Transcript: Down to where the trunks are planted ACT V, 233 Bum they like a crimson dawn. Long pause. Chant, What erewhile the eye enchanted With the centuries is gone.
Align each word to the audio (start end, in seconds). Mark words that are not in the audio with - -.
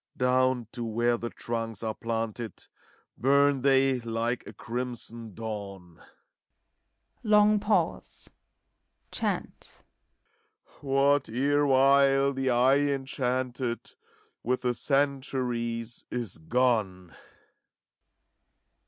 Down 0.17 0.65
to 0.71 0.83
where 0.83 1.15
the 1.15 1.29
trunks 1.29 1.83
are 1.83 1.93
planted 1.93 2.53
ACT 2.55 2.69
V, 3.17 3.21
233 3.21 3.51
Bum 3.51 3.61
they 3.61 3.99
like 3.99 4.43
a 4.47 4.53
crimson 4.53 5.35
dawn. 5.35 6.01
Long 7.21 7.59
pause. 7.59 8.27
Chant, 9.11 9.83
What 10.79 11.29
erewhile 11.29 12.33
the 12.33 12.49
eye 12.49 12.79
enchanted 12.79 13.93
With 14.41 14.63
the 14.63 14.73
centuries 14.73 16.05
is 16.09 16.39
gone. 16.39 17.13